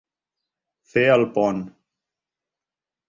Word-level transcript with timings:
Fer 0.93 1.03
el 1.17 1.27
pont. 1.37 1.61